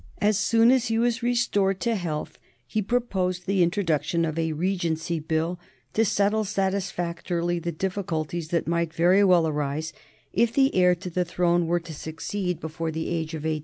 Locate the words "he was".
0.87-1.21